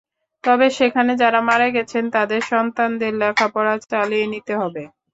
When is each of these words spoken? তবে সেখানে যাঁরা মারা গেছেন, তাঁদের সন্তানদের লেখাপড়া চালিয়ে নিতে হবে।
তবে 0.43 0.67
সেখানে 0.77 1.11
যাঁরা 1.21 1.39
মারা 1.49 1.67
গেছেন, 1.75 2.03
তাঁদের 2.15 2.41
সন্তানদের 2.51 3.13
লেখাপড়া 3.21 3.73
চালিয়ে 3.85 4.25
নিতে 4.33 4.53
হবে। 4.61 4.83